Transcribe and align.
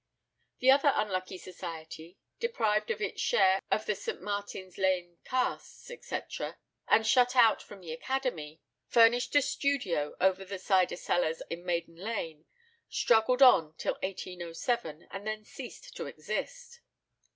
The 0.57 0.71
other 0.71 0.91
unlucky 0.95 1.37
society, 1.37 2.17
deprived 2.39 2.89
of 2.89 3.03
its 3.03 3.21
share 3.21 3.61
of 3.69 3.85
the 3.85 3.93
St. 3.93 4.19
Martin's 4.19 4.79
Lane 4.79 5.19
casts, 5.23 5.91
etc., 5.91 6.57
and 6.87 7.05
shut 7.05 7.35
out 7.35 7.61
from 7.61 7.81
the 7.81 7.93
Academy, 7.93 8.61
furnished 8.87 9.35
a 9.35 9.43
studio 9.43 10.15
over 10.19 10.43
the 10.43 10.57
Cyder 10.57 10.97
Cellars 10.97 11.43
in 11.51 11.63
Maiden 11.63 11.97
Lane, 11.97 12.45
struggled 12.89 13.43
on 13.43 13.75
till 13.75 13.93
1807, 14.01 15.07
and 15.11 15.27
then 15.27 15.45
ceased 15.45 15.95
to 15.95 16.07
exist. 16.07 16.79